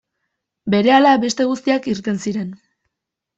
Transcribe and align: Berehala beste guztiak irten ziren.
Berehala 0.73 1.11
beste 1.25 1.47
guztiak 1.51 1.91
irten 1.93 2.19
ziren. 2.25 2.49